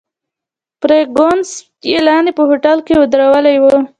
[0.79, 1.59] فرګوسن
[1.91, 3.75] یې لاندې په هوټل کې ودرولې وه.